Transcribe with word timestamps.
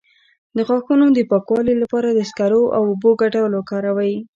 د 0.55 0.57
غاښونو 0.67 1.05
د 1.13 1.19
پاکوالي 1.31 1.73
لپاره 1.83 2.09
د 2.11 2.19
سکرو 2.29 2.63
او 2.77 2.81
اوبو 2.91 3.09
ګډول 3.21 3.51
وکاروئ 3.55 4.13